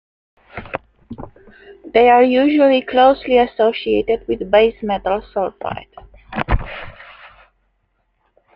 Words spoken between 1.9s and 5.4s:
They are usually closely associated with basemetal